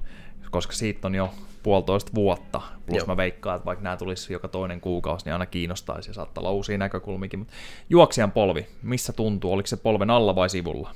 [0.50, 3.06] koska siitä on jo puolitoista vuotta, plus Joo.
[3.06, 6.50] mä veikkaan, että vaikka nämä tulisi joka toinen kuukausi, niin aina kiinnostaisi ja saattaa olla
[6.50, 7.54] uusia näkökulmikin, mutta
[7.90, 10.94] juoksijan polvi, missä tuntuu, oliko se polven alla vai sivulla?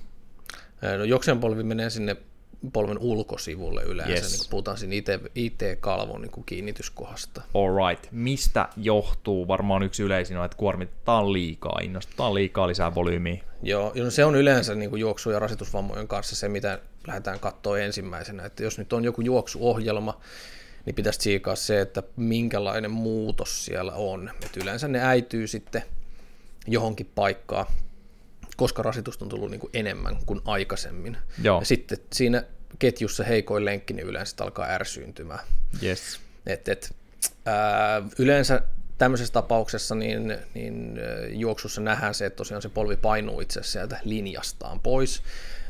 [0.99, 2.17] No juoksijan polvi menee sinne
[2.73, 4.31] polven ulkosivulle yleensä, yes.
[4.31, 7.43] niin kun puhutaan siinä IT, IT-kalvon niin kuin kiinnityskohdasta.
[7.89, 8.13] right.
[8.13, 9.49] Mistä johtuu?
[9.49, 13.45] Varmaan yksi yleisin on, että kuormitetaan liikaa, innostetaan liikaa lisää volyymiä.
[13.63, 18.45] Joo, se on yleensä niin kuin juoksu- ja rasitusvammojen kanssa se, mitä lähdetään katsoa ensimmäisenä.
[18.45, 20.21] Että jos nyt on joku juoksuohjelma,
[20.87, 24.31] niin pitäisi tsiikaa se, että minkälainen muutos siellä on.
[24.45, 25.83] Että yleensä ne äityy sitten
[26.67, 27.67] johonkin paikkaan
[28.57, 31.17] koska rasitusta on tullut niin kuin enemmän kuin aikaisemmin.
[31.43, 31.61] Joo.
[31.61, 32.45] Ja sitten siinä
[32.79, 35.41] ketjussa heikoin lenkki, niin yleensä alkaa ärsyyntymään.
[35.83, 36.21] Yes.
[36.47, 36.97] Et, et,
[37.47, 38.63] ää, yleensä
[38.99, 44.81] tämmöisessä tapauksessa niin, niin juoksussa nähdään se, että tosiaan se polvi painuu itse sieltä linjastaan
[44.81, 45.23] pois,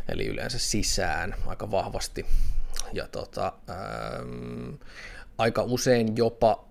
[0.09, 2.27] eli yleensä sisään aika vahvasti.
[2.93, 3.77] Ja tota, ää,
[5.39, 6.65] aika usein jopa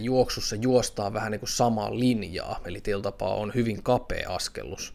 [0.00, 4.94] juoksussa juostaa vähän niin kuin samaa linjaa, eli tietyllä tapaa on hyvin kapea askellus.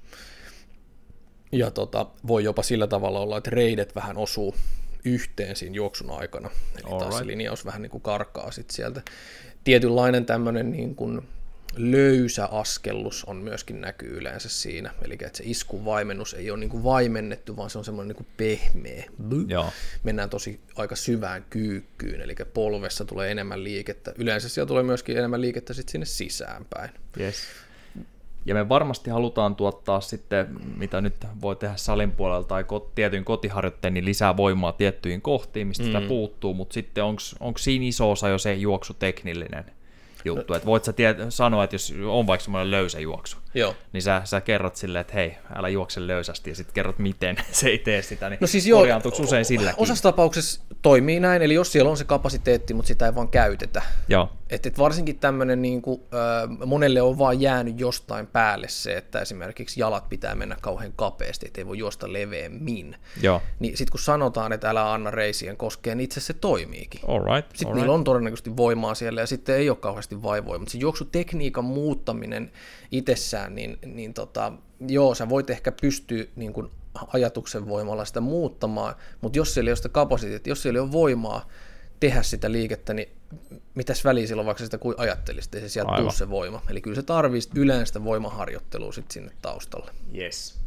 [1.51, 4.55] Ja tota, voi jopa sillä tavalla olla, että reidet vähän osuu
[5.05, 6.49] yhteen siinä juoksun aikana.
[6.75, 7.17] Eli taas Alright.
[7.17, 9.01] se linjaus vähän niin kuin karkaa sit sieltä.
[9.63, 11.21] Tietynlainen tämmöinen niin kuin
[11.77, 14.93] löysä askellus on myöskin näkyy yleensä siinä.
[15.01, 18.25] Eli että se iskun vaimennus ei ole niin kuin vaimennettu, vaan se on semmoinen niin
[18.25, 19.03] kuin pehmeä.
[19.27, 19.45] Bluh.
[19.47, 19.69] Joo.
[20.03, 24.13] Mennään tosi aika syvään kyykkyyn, eli polvessa tulee enemmän liikettä.
[24.17, 26.89] Yleensä siellä tulee myöskin enemmän liikettä sit sinne sisäänpäin.
[27.19, 27.35] Yes.
[28.45, 33.25] Ja me varmasti halutaan tuottaa sitten, mitä nyt voi tehdä salin puolella tai kot, tietyin
[33.25, 35.87] kotiharjoitteen, niin lisää voimaa tiettyihin kohtiin, mistä mm.
[35.87, 37.03] sitä puuttuu, mutta sitten
[37.39, 39.65] onko siinä iso osa jo se juoksuteknillinen
[40.25, 43.75] juttu, että voit sä tiet, sanoa, että jos on vaikka semmoinen löysä juoksu, Joo.
[43.93, 47.69] niin sä, sä kerrot silleen, että hei, älä juokse löysästi, ja sitten kerrot, miten se
[47.69, 49.83] ei tee sitä, niin No siis joo, korjaantuuko usein silläkin?
[49.83, 53.81] Osassa tapauksessa toimii näin, eli jos siellä on se kapasiteetti, mutta sitä ei vaan käytetä.
[54.07, 58.97] Joo, Et, et varsinkin tämmöinen, niin kuin, äh, monelle on vaan jäänyt jostain päälle se,
[58.97, 62.95] että esimerkiksi jalat pitää mennä kauhean kapeasti, ettei voi juosta leveämmin.
[63.21, 67.01] joo, Niin sitten kun sanotaan, että älä anna reisien koskea, niin itse se toimiikin.
[67.07, 67.75] alright, Sitten alright.
[67.75, 72.51] niillä on todennäköisesti voimaa siellä ja sitten ei ole kauheasti vaivoja, mutta se juoksutekniikan muuttaminen
[72.91, 74.53] itsessään, niin, niin tota,
[74.87, 76.69] joo, sä voit ehkä pystyä niin kuin
[77.13, 80.91] ajatuksen voimalla sitä muuttamaan, mutta jos siellä ei ole sitä kapasiteettia, jos siellä ei ole
[80.91, 81.47] voimaa
[81.99, 83.09] tehdä sitä liikettä, niin
[83.75, 86.61] mitäs väliä silloin vaikka sitä kuin ajattelisit, ei se sieltä tuu se voima.
[86.69, 89.91] Eli kyllä se tarvii yleensä sitä voimaharjoittelua sit sinne taustalle.
[90.17, 90.59] Yes.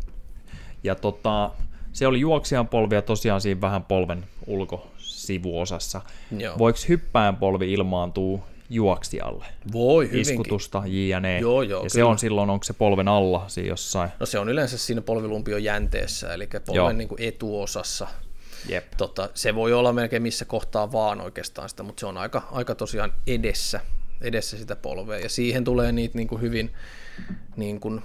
[0.85, 1.50] Ja tota,
[1.92, 6.00] se oli juoksijan polvia tosiaan siinä vähän polven ulkosivuosassa.
[6.38, 6.59] Joo.
[6.59, 8.38] Voiko hyppäjän polvi ilmaantua
[8.70, 9.46] juoksijalle?
[9.72, 10.33] Voi hyvinkin.
[10.33, 11.38] Iskutusta, jne.
[11.40, 12.11] Joo, joo, ja se kyllä.
[12.11, 14.11] on silloin, onko se polven alla siinä jossain?
[14.20, 16.61] No se on yleensä siinä polvilumpion jänteessä, eli Joo.
[16.66, 18.09] polven niin kuin etuosassa.
[18.69, 18.85] Jep.
[18.97, 22.75] Tota, se voi olla melkein missä kohtaa vaan oikeastaan sitä, mutta se on aika, aika
[22.75, 23.81] tosiaan edessä,
[24.21, 25.19] edessä sitä polvea.
[25.19, 26.75] Ja siihen tulee niitä niin kuin hyvin
[27.57, 28.03] niin kuin,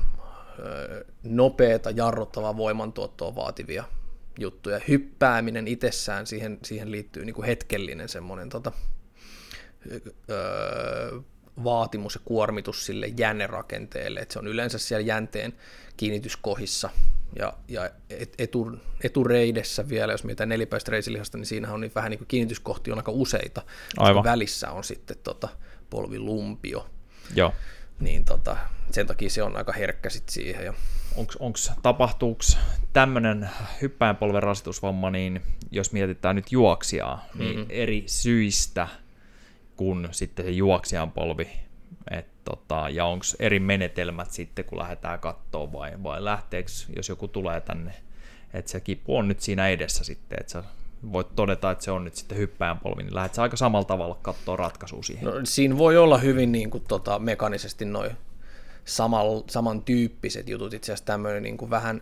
[1.24, 3.84] nopeata, jarruttavaa voimantuottoa vaativia
[4.40, 4.80] juttuja.
[4.88, 8.72] Hyppääminen itsessään, siihen, siihen liittyy niin kuin hetkellinen semmoinen tota,
[10.30, 11.22] ö,
[11.64, 15.54] vaatimus ja kuormitus sille jännerakenteelle, että se on yleensä siellä jänteen
[15.98, 16.90] kiinnityskohissa
[17.40, 18.72] ja, ja et, etu,
[19.04, 23.00] etureidessä vielä, jos mietitään nelipäistä reisilihasta, niin siinähän on niin vähän niin kuin kiinnityskohtia on
[23.00, 23.62] aika useita,
[23.98, 24.24] Aivan.
[24.24, 25.48] välissä on sitten tota
[25.90, 26.90] polvilumpio,
[27.36, 27.54] Joo.
[28.00, 28.58] niin tota,
[28.92, 30.66] sen takia se on aika herkkä sit siihen.
[30.66, 30.74] Ja,
[31.16, 32.44] Onks, onks, tapahtuuko
[32.94, 33.50] tämmöinen
[33.82, 35.42] hyppäjänpolven rasitusvamma, niin
[35.72, 37.66] jos mietitään nyt juoksijaa, niin Mhm.
[37.70, 38.88] eri syistä
[39.76, 41.48] kuin sitten se juoksijan polvi,
[42.12, 47.28] et tota, ja onko eri menetelmät sitten, kun lähdetään kattoon vai, vai lähteekö, jos joku
[47.28, 47.94] tulee tänne,
[48.54, 50.64] että se kipu on nyt siinä edessä sitten, että
[51.12, 54.56] voit todeta, että se on nyt sitten hyppäjän polvi, niin lähdet aika samalla tavalla katsoa
[54.56, 55.26] ratkaisua siihen.
[55.26, 58.12] no, siinä voi olla hyvin niin kuin, tota, mekanisesti noin
[58.86, 60.74] samal, samantyyppiset jutut.
[60.74, 62.02] Itse asiassa tämmöinen niin kuin vähän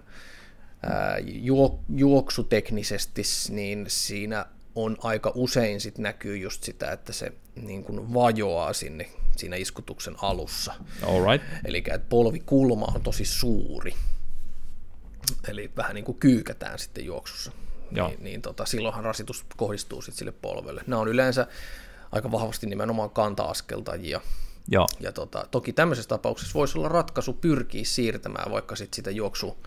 [0.84, 7.84] ää, juo, juoksuteknisesti, niin siinä on aika usein sit näkyy just sitä, että se niin
[7.84, 10.74] kuin vajoaa sinne siinä iskutuksen alussa.
[11.04, 13.96] Alright, Eli että polvikulma on tosi suuri.
[15.48, 17.52] Eli vähän niin kuin kyykätään sitten juoksussa.
[17.92, 18.08] Joo.
[18.08, 20.84] Niin, niin tota, silloinhan rasitus kohdistuu sitten sille polvelle.
[20.88, 21.48] Nämä on yleensä
[22.12, 24.22] aika vahvasti nimenomaan kanta-askeltajia.
[24.68, 29.58] joo, Ja tota, toki tämmöisessä tapauksessa voisi olla ratkaisu pyrkiä siirtämään vaikka sit sitä juoksu,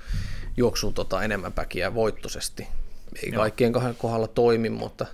[0.56, 2.68] juoksu tota, enemmän päkiä voittoisesti.
[3.22, 3.40] Ei Joo.
[3.40, 5.06] kaikkien kahden kohdalla toimi, mutta,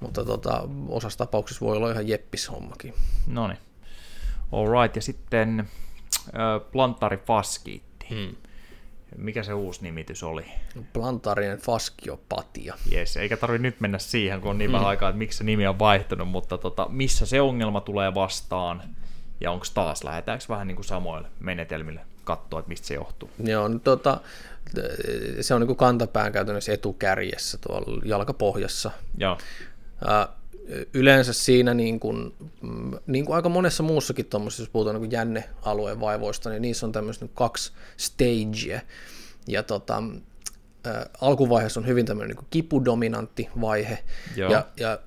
[0.00, 2.94] mutta tota, osassa tapauksessa voi olla ihan jeppishommakin.
[3.26, 3.58] no niin.
[4.52, 5.60] Alright, ja sitten
[6.26, 8.06] äh, plantaarifaskiitti.
[8.10, 8.36] Hmm.
[9.16, 10.44] Mikä se uusi nimitys oli?
[10.92, 12.74] Plantaarinen faskiopatia.
[12.90, 14.72] Jes, eikä tarvi nyt mennä siihen, kun on niin Mm.
[14.72, 18.82] vähän aikaa, että miksi se nimi on vaihtunut, mutta tota, missä se ongelma tulee vastaan,
[19.40, 23.30] ja onko taas, lähdetäänkö vähän niin kuin samoille menetelmille katsoa, että mistä se johtuu.
[23.44, 24.20] Joo, no, tota,
[25.40, 28.90] se on niin kantapään käytännössä etukärjessä tuolla jalkapohjassa.
[29.18, 29.38] Joo,
[30.94, 36.00] yleensä siinä, niin kuin, mm, niin kuin aika monessa muussakin tuommoisessa, jos puhutaan niin jännealueen
[36.00, 38.80] vaivoista, niin niissä on tämmöistä niin kaksi stagea.
[39.48, 40.02] Ja tota,
[40.84, 43.98] ää, alkuvaiheessa on hyvin tämmöinen niin kipudominantti vaihe,
[44.36, 44.52] Joo.
[44.52, 44.98] ja, ja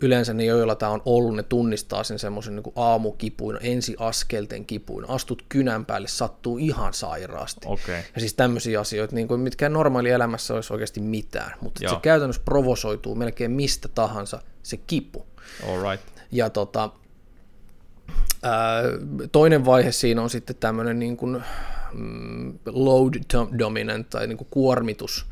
[0.00, 5.44] yleensä ne, joilla tämä on ollut, ne tunnistaa sen semmoisen niin aamukipuin, ensiaskelten kipuin, astut
[5.48, 7.66] kynän päälle, sattuu ihan sairaasti.
[7.66, 7.94] Okay.
[8.14, 12.42] Ja siis tämmöisiä asioita, niin kuin mitkä normaali elämässä olisi oikeasti mitään, mutta se käytännössä
[12.44, 15.26] provosoituu melkein mistä tahansa se kipu.
[15.68, 16.06] Alright.
[16.32, 16.90] Ja tota,
[18.42, 18.82] ää,
[19.32, 21.42] toinen vaihe siinä on sitten tämmöinen niin kuin,
[21.92, 25.26] mm, load dom- dominant tai niin kuin kuormitus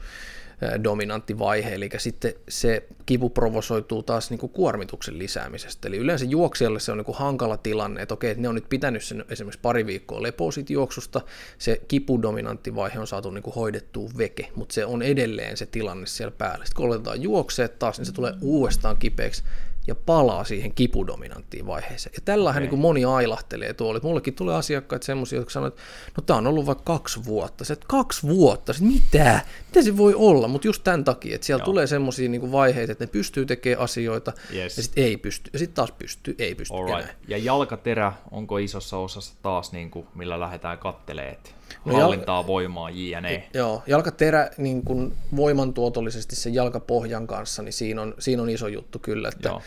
[0.85, 5.89] dominantti vaihe, eli sitten se kipu provosoituu taas niin kuin kuormituksen lisäämisestä.
[5.89, 8.69] Eli yleensä juoksijalle se on niin kuin hankala tilanne, että okei, että ne on nyt
[8.69, 11.21] pitänyt sen esimerkiksi pari viikkoa lepoa siitä juoksusta,
[11.59, 16.07] se kipudominantti vaihe on saatu niin kuin hoidettua veke, mutta se on edelleen se tilanne
[16.07, 16.65] siellä päällä.
[16.65, 19.43] Sitten kun aletaan juokseet taas, niin se tulee uudestaan kipeäksi,
[19.87, 22.15] ja palaa siihen kipudominanttiin vaiheeseen.
[22.17, 22.71] Ja tällähän okay.
[22.71, 24.01] niin moni ailahtelee tuolla.
[24.03, 25.83] Mullekin tulee asiakkaita semmoisia, jotka sanoo, että
[26.17, 27.65] no tämä on ollut vaikka kaksi vuotta.
[27.65, 29.41] Se, että kaksi vuotta, sitten mitä?
[29.67, 30.49] Mitä se voi olla?
[30.49, 31.65] Mutta just tämän takia, että siellä Joo.
[31.65, 34.77] tulee semmoisia niin vaiheita, että ne pystyy tekemään asioita yes.
[34.77, 35.51] ja sitten ei pysty.
[35.53, 37.09] Ja sitten taas pystyy, ei pysty enää.
[37.29, 41.37] Ja jalkaterä, onko isossa osassa taas, niin kuin, millä lähdetään kattelemaan?
[41.85, 43.49] No, hallintaa, jal- voimaa, jne.
[43.55, 48.99] Joo, jalkaterä niin kun voimantuotollisesti sen jalkapohjan kanssa, niin siinä on, siinä on iso juttu
[48.99, 49.29] kyllä.
[49.29, 49.63] Että, Joo.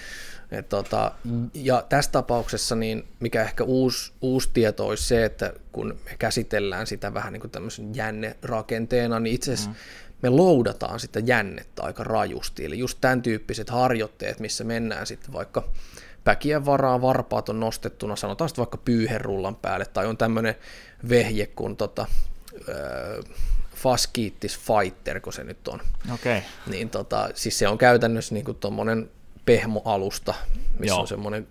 [0.51, 1.11] et, tota,
[1.53, 6.87] ja tässä tapauksessa, niin mikä ehkä uusi, uusi tieto olisi se, että kun me käsitellään
[6.87, 9.75] sitä vähän niin kuin tämmöisen jännerakenteena, niin itse asiassa mm.
[10.21, 12.65] me loudataan sitä jännettä aika rajusti.
[12.65, 15.67] Eli just tämän tyyppiset harjoitteet, missä mennään sitten vaikka
[16.23, 20.55] päkien varaa, varpaat on nostettuna, sanotaan sitten vaikka pyyherullan päälle, tai on tämmöinen
[21.09, 22.05] vehje kuin tota,
[22.69, 23.33] äh,
[23.75, 25.79] Faskiittis Fighter, kun se nyt on.
[26.13, 26.41] Okay.
[26.67, 29.09] Niin tota, siis se on käytännössä niin tuommoinen
[29.45, 30.33] pehmoalusta,
[30.79, 31.01] missä Joo.
[31.01, 31.47] on semmoinen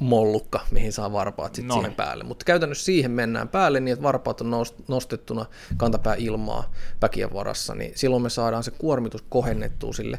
[0.00, 2.24] mollukka, mihin saa varpaat sitten siihen päälle.
[2.24, 4.50] Mutta käytännössä siihen mennään päälle niin, että varpaat on
[4.88, 5.46] nostettuna
[5.76, 10.18] kantapää ilmaa päkien varassa, niin silloin me saadaan se kuormitus kohennettua sille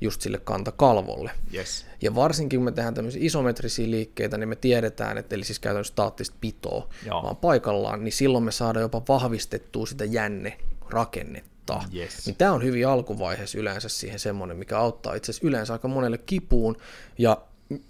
[0.00, 1.30] just sille kantakalvolle.
[1.54, 1.86] Yes.
[2.02, 5.92] Ja varsinkin kun me tehdään tämmöisiä isometrisiä liikkeitä, niin me tiedetään, että eli siis käytännössä
[5.92, 7.22] staattista pitoa, Joo.
[7.22, 10.58] vaan paikallaan, niin silloin me saadaan jopa vahvistettua sitä jänne
[10.90, 11.82] rakennetta.
[11.94, 12.26] Yes.
[12.26, 16.18] Niin tämä on hyvin alkuvaiheessa yleensä siihen semmoinen, mikä auttaa itse asiassa yleensä aika monelle
[16.18, 16.76] kipuun
[17.18, 17.42] ja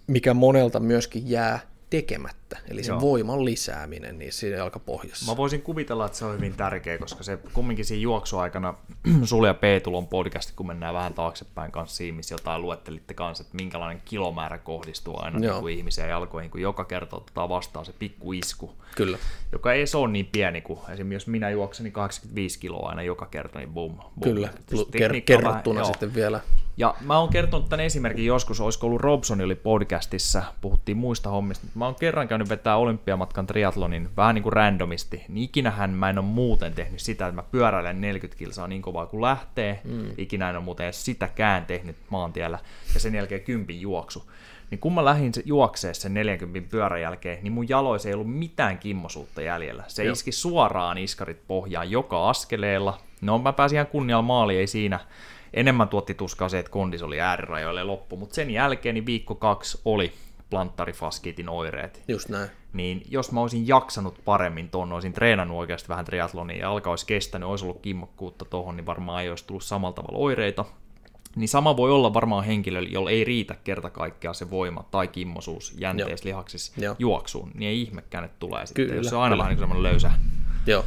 [0.07, 3.01] mikä monelta myöskin jää tekemättä, eli se Joo.
[3.01, 5.33] voiman lisääminen niin siinä jalkapohjassa.
[5.33, 8.75] Mä voisin kuvitella, että se on hyvin tärkeä, koska se kumminkin siinä juoksuaikana,
[9.25, 13.57] sulle ja Peetulon podcast, kun mennään vähän taaksepäin kanssa siinä, missä jotain luettelitte kanssa, että
[13.57, 18.33] minkälainen kilomäärä kohdistuu aina niin kuin ihmiseen jalkoihin, kun joka kerta ottaa vastaan se pikku
[18.33, 19.19] isku, Kyllä.
[19.53, 23.03] joka ei se ole niin pieni kuin esimerkiksi jos minä juoksen niin 85 kiloa aina
[23.03, 23.97] joka kerta, niin boom.
[23.97, 24.11] boom.
[24.23, 26.41] Kyllä, Ker- kerrottuna vähän, sitten vielä
[26.81, 31.67] ja mä oon kertonut tämän esimerkin joskus, olisiko ollut Robson oli podcastissa, puhuttiin muista hommista,
[31.75, 36.19] mä oon kerran käynyt vetää olympiamatkan triatlonin vähän niin kuin randomisti, niin ikinähän mä en
[36.19, 40.11] ole muuten tehnyt sitä, että mä pyöräilen 40 kilsaa niin kovaa kuin lähtee, mm.
[40.19, 42.59] ikinä en ole muuten edes sitäkään tehnyt maantiellä,
[42.95, 44.31] ja sen jälkeen kympin juoksu.
[44.71, 48.79] Niin kun mä lähdin juokseen sen 40 pyörän jälkeen, niin mun jaloissa ei ollut mitään
[48.79, 49.85] kimmosuutta jäljellä.
[49.89, 50.13] Se Joo.
[50.13, 52.99] iski suoraan iskarit pohjaan joka askeleella.
[53.21, 55.01] No mä pääsin ihan kunnialla maaliin, ei siinä
[55.55, 59.81] enemmän tuotti tuskaa se, että kondis oli äärirajoille loppu, mutta sen jälkeen niin viikko kaksi
[59.85, 60.13] oli
[60.51, 62.03] planttarifaskiitin oireet.
[62.09, 62.51] Just näin.
[62.73, 67.07] Niin jos mä olisin jaksanut paremmin tuon, olisin treenannut oikeasti vähän triatlonia ja alkaa olisi
[67.07, 70.65] kestänyt, olisi ollut kimmokkuutta tuohon, niin varmaan ei olisi tullut samalla tavalla oireita.
[71.37, 75.75] Niin sama voi olla varmaan henkilöllä, jolla ei riitä kerta kaikkiaan se voima tai kimmosuus
[75.79, 76.97] jänteessä lihaksissa Joo.
[76.99, 80.11] juoksuun, niin ei ihmekään, että tulee sitten, kyllä, jos se on aina vähän niin löysä.
[80.67, 80.85] Joo.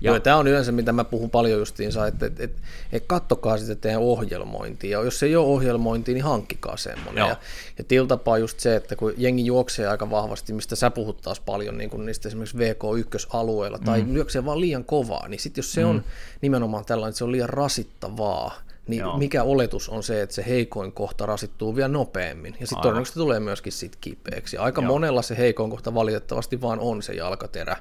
[0.00, 2.60] Ja Joo, tämä on yleensä, mitä mä puhun paljon justiinsa, että, että, että,
[2.92, 7.28] että kattokaa sitä teidän ohjelmointia, ja jos se ei ole ohjelmointia, niin hankkikaa semmoinen.
[7.28, 7.36] Ja,
[7.78, 11.78] ja tiltapaa just se, että kun jengi juoksee aika vahvasti, mistä sä puhut taas paljon
[11.78, 14.14] niin kuin niistä esimerkiksi VK1-alueella, tai mm.
[14.14, 15.90] lyöksee vaan liian kovaa, niin sitten jos se mm.
[15.90, 16.04] on
[16.40, 18.54] nimenomaan tällainen, että se on liian rasittavaa,
[18.88, 19.18] niin Joo.
[19.18, 22.56] mikä oletus on se, että se heikoin kohta rasittuu vielä nopeammin.
[22.60, 24.56] Ja sitten todennäköisesti tulee myöskin sit kipeäksi.
[24.56, 24.92] Aika Joo.
[24.92, 27.76] monella se heikoin kohta valitettavasti vaan on se jalkaterä.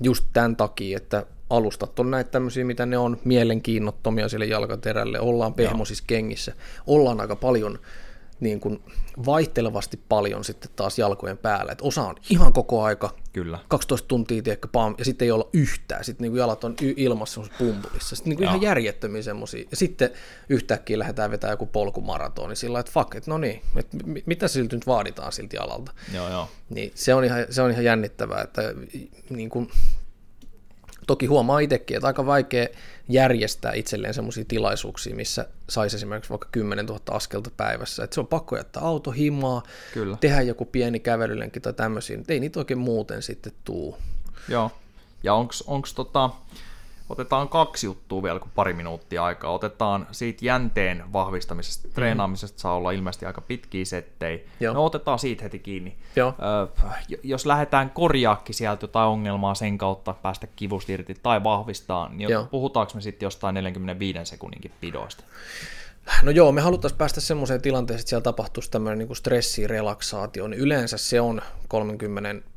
[0.00, 5.54] Just tämän takia, että alustat on näitä tämmöisiä, mitä ne on mielenkiinnottomia sille jalkaterälle, ollaan
[5.54, 6.52] pehmosissa kengissä,
[6.86, 7.78] ollaan aika paljon
[8.40, 8.82] niin kuin
[9.26, 11.72] vaihtelevasti paljon sitten taas jalkojen päällä.
[11.72, 13.58] Et osa on ihan koko aika, Kyllä.
[13.68, 16.04] 12 tuntia, tiedäkö, pam, ja sitten ei olla yhtään.
[16.04, 18.16] Sitten niin kuin jalat on ilmassa pumpulissa.
[18.16, 19.64] Sitten niin kuin ihan järjettömiä semmoisia.
[19.70, 20.10] Ja sitten
[20.48, 24.76] yhtäkkiä lähdetään vetämään joku polkumaratoni niin sillä että fuck, että no niin, että mitä siltä
[24.76, 25.92] nyt vaaditaan silti jalalta.
[26.14, 26.48] Joo, joo.
[26.70, 28.62] Niin se on ihan, se on ihan jännittävää, että
[29.30, 29.70] niin kuin,
[31.06, 32.68] Toki huomaa itsekin, että aika vaikea
[33.08, 38.04] järjestää itselleen sellaisia tilaisuuksia, missä saisi esimerkiksi vaikka 10 000 askelta päivässä.
[38.04, 39.62] Että se on pakko jättää auto himaa,
[39.94, 40.16] Kyllä.
[40.20, 43.98] tehdä joku pieni kävelylenki tai tämmöisiä, ei niitä oikein muuten sitten tuu.
[44.48, 44.70] Joo,
[45.22, 45.34] ja
[45.66, 46.30] onko tota,
[47.08, 49.52] Otetaan kaksi juttua vielä, kun pari minuuttia aikaa.
[49.52, 51.88] Otetaan siitä jänteen vahvistamisesta.
[51.88, 51.94] Mm.
[51.94, 54.38] Treenaamisesta saa olla ilmeisesti aika pitkiä settejä.
[54.60, 54.74] Joo.
[54.74, 55.96] No otetaan siitä heti kiinni.
[56.16, 56.34] Joo.
[56.38, 56.68] Ö,
[57.22, 62.44] jos lähdetään korjaakki sieltä jotain ongelmaa sen kautta, päästä kivusta irti tai vahvistaa, niin Joo.
[62.44, 65.24] puhutaanko me sitten jostain 45 sekunninkin pidoista?
[66.22, 70.60] No joo, me haluttaisiin päästä semmoiseen tilanteeseen, että siellä tapahtuisi tämmöinen niin stressi, relaksaatio, niin
[70.60, 72.48] yleensä se on 30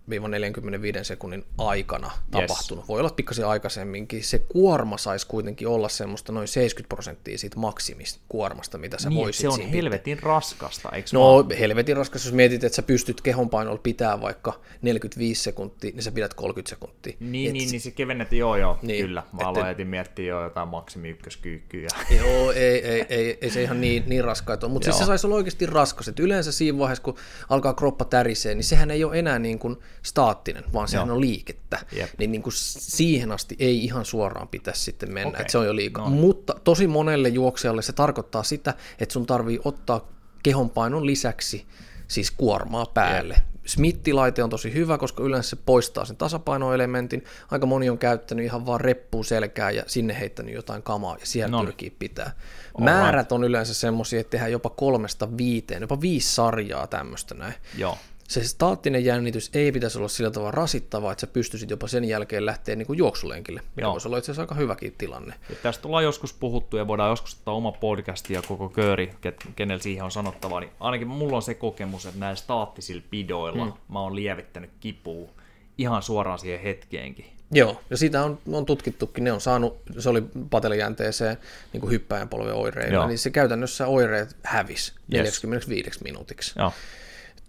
[1.06, 2.84] sekunnin aikana tapahtunut.
[2.84, 2.90] Yes.
[2.90, 4.24] Voi olla pikkasen aikaisemminkin.
[4.24, 9.18] Se kuorma saisi kuitenkin olla semmoista noin 70 prosenttia siitä maksimista kuormasta, mitä sä niin,
[9.18, 10.28] voisit se on helvetin pitää.
[10.30, 11.52] raskasta, eikö No vaan?
[11.60, 16.34] helvetin raskas, jos mietit, että sä pystyt kehonpainolla pitää vaikka 45 sekuntia, niin sä pidät
[16.34, 17.14] 30 sekuntia.
[17.20, 19.24] Niin, niin, niin se kevennettiin, joo joo, niin, kyllä.
[19.34, 21.88] Mä aloitin miettiä jo jotain maksimi ykköskyykkyä.
[22.20, 25.28] Joo, ei, ei, ei, ei, se ihan niin, niin raskaita ole, mutta siis se saisi
[25.28, 26.08] olla oikeasti raskas.
[26.08, 27.16] Että yleensä siinä vaiheessa, kun
[27.50, 31.16] alkaa kroppa tärisee, niin sehän ei ole enää niin kuin staattinen, vaan sehän Joo.
[31.16, 31.80] on liikettä.
[31.98, 32.10] Yep.
[32.18, 35.42] Niin, niin kuin siihen asti ei ihan suoraan pitäisi sitten mennä, okay.
[35.42, 36.10] että se on jo liikaa.
[36.10, 36.16] No.
[36.16, 40.08] Mutta tosi monelle juoksijalle se tarkoittaa sitä, että sun tarvii ottaa
[40.44, 41.66] kehonpainon lisäksi
[42.08, 43.34] siis kuormaa päälle.
[43.34, 43.50] Yep.
[43.66, 47.24] Smittilaite on tosi hyvä, koska yleensä se poistaa sen tasapainoelementin.
[47.52, 51.52] Aika moni on käyttänyt ihan vaan reppuun selkää ja sinne heittänyt jotain kamaa ja siellä
[51.52, 51.64] no.
[51.64, 52.32] pyrkii pitää.
[52.80, 57.54] Määrät on yleensä semmoisia, että tehdään jopa kolmesta viiteen, jopa viisi sarjaa tämmöistä näin.
[57.78, 57.98] Joo
[58.30, 62.46] se staattinen jännitys ei pitäisi olla sillä tavalla rasittavaa, että sä pystyisit jopa sen jälkeen
[62.46, 63.92] lähteä niin kuin juoksulenkille, mikä Joo.
[63.92, 65.34] voisi olla itse asiassa aika hyväkin tilanne.
[65.50, 69.14] Ja tästä tullaan joskus puhuttu ja voidaan joskus ottaa oma podcast ja koko kööri,
[69.56, 73.74] kenellä siihen on sanottavaa, niin ainakin mulla on se kokemus, että näillä staattisilla pidoilla hmm.
[73.90, 75.30] mä oon lievittänyt kipua
[75.78, 77.26] ihan suoraan siihen hetkeenkin.
[77.52, 81.38] Joo, ja siitä on, on tutkittukin, ne on saanut, se oli patelijänteeseen
[81.74, 85.44] niin kuin hyppäjän polven oireilla, niin se käytännössä oireet hävis yes.
[85.44, 86.54] 45 minuutiksi.
[86.60, 86.72] Joo.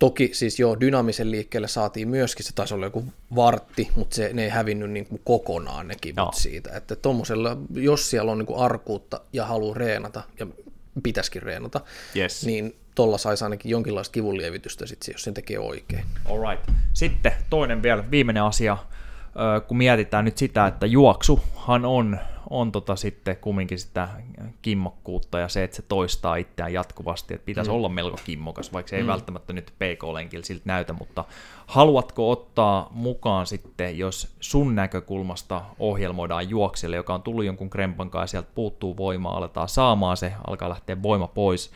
[0.00, 4.44] Toki siis jo dynaamisen liikkeelle saatiin myöskin, se taisi olla joku vartti, mutta se, ne
[4.44, 6.32] ei hävinnyt niin kuin kokonaan ne kivut no.
[6.32, 6.70] siitä.
[6.76, 10.46] Että tommosella, jos siellä on niin kuin arkuutta ja haluaa reenata, ja
[11.02, 11.80] pitäisikin reenata,
[12.16, 12.46] yes.
[12.46, 16.04] niin tuolla saisi ainakin jonkinlaista kivunlievitystä, sit, jos sen tekee oikein.
[16.24, 16.70] Alright.
[16.92, 18.76] Sitten toinen vielä, viimeinen asia,
[19.68, 22.18] kun mietitään nyt sitä, että juoksuhan on
[22.50, 24.08] on tota sitten kumminkin sitä
[24.62, 27.76] kimmokkuutta ja se, että se toistaa itseään jatkuvasti, että pitäisi mm.
[27.76, 29.08] olla melko kimmokas, vaikka se ei mm.
[29.08, 31.24] välttämättä nyt PK-lenkillä siltä näytä, mutta
[31.66, 38.30] haluatko ottaa mukaan sitten, jos sun näkökulmasta ohjelmoidaan juokselle, joka on tullut jonkun krempan kanssa,
[38.30, 41.70] sieltä puuttuu voimaa, aletaan saamaan se, alkaa lähteä voima pois,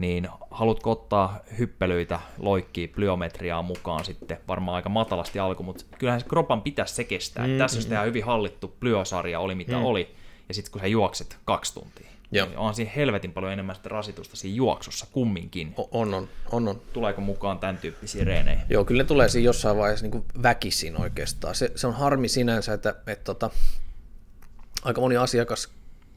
[0.00, 6.26] niin haluatko ottaa hyppelyitä, loikkia, plyometriaa mukaan sitten, varmaan aika matalasti alku, mutta kyllähän se
[6.28, 7.46] kropan pitäisi se kestää.
[7.46, 9.84] Mm, Tässä mm, jos tehdään hyvin hallittu plyosarja, oli mitä mm.
[9.84, 10.14] oli,
[10.48, 12.46] ja sitten kun sä juokset kaksi tuntia, Joo.
[12.46, 15.74] niin on siinä helvetin paljon enemmän sitä rasitusta siinä juoksussa kumminkin.
[15.76, 16.80] On, on, on, on.
[16.92, 18.60] Tuleeko mukaan tämän tyyppisiä reenejä?
[18.68, 21.54] Joo, kyllä ne tulee siinä jossain vaiheessa niin väkisin oikeastaan.
[21.54, 23.50] Se, se on harmi sinänsä, että, että tota,
[24.82, 25.68] aika moni asiakas,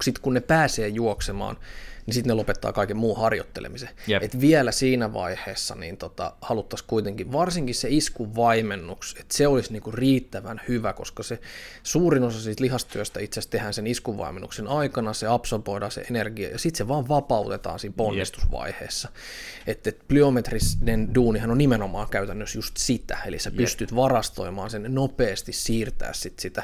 [0.04, 1.58] sit kun ne pääsee juoksemaan,
[2.06, 3.90] niin sitten ne lopettaa kaiken muun harjoittelemisen.
[4.10, 4.24] Yep.
[4.24, 9.92] Et vielä siinä vaiheessa niin tota, haluttaisiin kuitenkin, varsinkin se iskuvaimennus, että se olisi niinku
[9.92, 11.40] riittävän hyvä, koska se
[11.84, 16.60] suurin osa siitä lihastyöstä itse asiassa tehdään sen iskuvaimennuksen aikana, se absorboidaan se energia ja
[16.60, 19.08] sitten se vaan vapautetaan siinä ponnistusvaiheessa.
[19.08, 19.68] Yep.
[19.68, 23.96] Että et plyometrinen duunihan on nimenomaan käytännössä just sitä, eli sä pystyt yep.
[23.96, 26.64] varastoimaan sen nopeasti siirtää sit sitä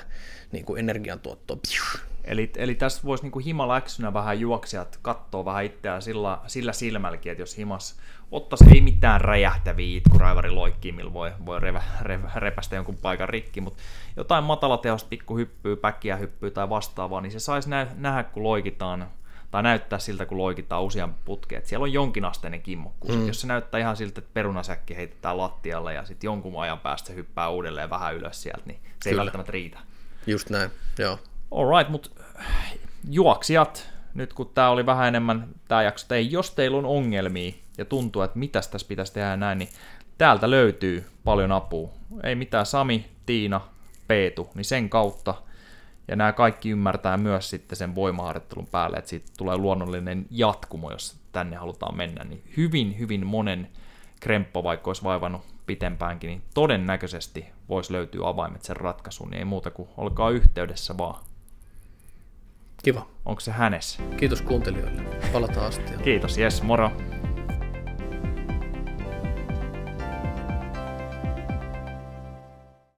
[0.52, 1.58] niin kuin energiantuottoa
[2.30, 7.42] Eli, eli tässä voisi niin himaläksynä vähän juoksijat katsoa vähän itseään sillä, sillä silmälläkin, että
[7.42, 8.00] jos himas
[8.32, 10.50] ottaisi ei mitään räjähtäviä itkuraivari
[10.92, 13.84] millä voi, voi revä, revä, repästä jonkun paikan rikki, mutta
[14.18, 19.08] jotain matalatehosta hyppyy, päkkiä hyppyy tai vastaavaa, niin se saisi nä- nähdä, kun loikitaan,
[19.52, 23.16] tai näyttää siltä, kun loikitaan usean putkeen, siellä on jonkinasteinen kimmokkuus.
[23.16, 23.28] Mm.
[23.28, 27.50] Jos se näyttää ihan siltä, että perunasäkki heitetään lattialle ja sitten jonkun ajan päästä hyppää
[27.50, 29.22] uudelleen vähän ylös sieltä, niin se Kyllä.
[29.22, 29.80] ei välttämättä riitä.
[30.28, 31.20] Just näin, joo.
[31.52, 32.10] Alright, mutta
[33.10, 37.86] juoksijat, nyt kun tämä oli vähän enemmän tämä jakso, ei, jos teillä on ongelmia ja
[37.86, 39.70] tuntuu, että mitäs tässä pitäisi tehdä näin, niin
[40.18, 41.90] täältä löytyy paljon apua.
[42.24, 43.62] Ei mitään Sami, Tiina,
[44.08, 45.36] Peetu, niin sen kautta.
[46.08, 51.16] Ja nämä kaikki ymmärtää myös sitten sen voimaharjoittelun päälle, että siitä tulee luonnollinen jatkumo, jos
[51.32, 52.24] tänne halutaan mennä.
[52.24, 53.70] Niin hyvin, hyvin monen
[54.20, 59.72] kremppo, vaikka olisi vaivannut pitempäänkin, niin todennäköisesti voisi löytyä avaimet sen ratkaisuun, niin ei muuta
[59.72, 61.24] kuin olkaa yhteydessä vaan.
[62.84, 63.06] Kiva.
[63.26, 64.04] Onko se hänessä?
[64.18, 65.02] Kiitos kuuntelijoille.
[65.34, 65.84] Palataan asti.
[66.04, 66.92] Kiitos, yes, moro.